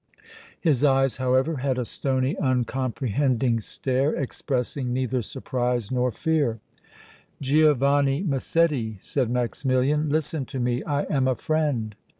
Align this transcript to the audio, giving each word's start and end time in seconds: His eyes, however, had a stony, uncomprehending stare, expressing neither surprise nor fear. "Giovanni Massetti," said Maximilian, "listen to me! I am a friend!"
His 0.59 0.83
eyes, 0.83 1.17
however, 1.17 1.57
had 1.57 1.77
a 1.77 1.85
stony, 1.85 2.35
uncomprehending 2.41 3.59
stare, 3.61 4.15
expressing 4.15 4.91
neither 4.91 5.21
surprise 5.21 5.91
nor 5.91 6.09
fear. 6.09 6.59
"Giovanni 7.39 8.23
Massetti," 8.23 8.97
said 8.99 9.29
Maximilian, 9.29 10.09
"listen 10.09 10.45
to 10.45 10.59
me! 10.59 10.81
I 10.85 11.03
am 11.03 11.27
a 11.27 11.35
friend!" 11.35 11.95